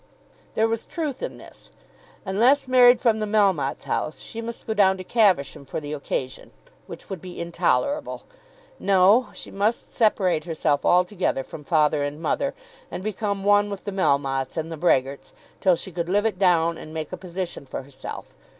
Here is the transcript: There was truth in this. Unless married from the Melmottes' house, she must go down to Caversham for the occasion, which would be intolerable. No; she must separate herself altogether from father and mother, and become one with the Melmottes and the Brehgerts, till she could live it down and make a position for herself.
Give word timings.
There 0.55 0.67
was 0.67 0.87
truth 0.87 1.21
in 1.21 1.37
this. 1.37 1.69
Unless 2.25 2.67
married 2.67 2.99
from 2.99 3.19
the 3.19 3.27
Melmottes' 3.27 3.83
house, 3.83 4.19
she 4.19 4.41
must 4.41 4.65
go 4.65 4.73
down 4.73 4.97
to 4.97 5.03
Caversham 5.03 5.63
for 5.63 5.79
the 5.79 5.93
occasion, 5.93 6.49
which 6.87 7.07
would 7.07 7.21
be 7.21 7.39
intolerable. 7.39 8.23
No; 8.79 9.27
she 9.33 9.51
must 9.51 9.91
separate 9.91 10.45
herself 10.45 10.83
altogether 10.87 11.43
from 11.43 11.63
father 11.63 12.01
and 12.01 12.19
mother, 12.19 12.55
and 12.89 13.03
become 13.03 13.43
one 13.43 13.69
with 13.69 13.85
the 13.85 13.91
Melmottes 13.91 14.57
and 14.57 14.71
the 14.71 14.75
Brehgerts, 14.75 15.33
till 15.59 15.75
she 15.75 15.91
could 15.91 16.09
live 16.09 16.25
it 16.25 16.39
down 16.39 16.79
and 16.79 16.95
make 16.95 17.13
a 17.13 17.15
position 17.15 17.67
for 17.67 17.83
herself. 17.83 18.33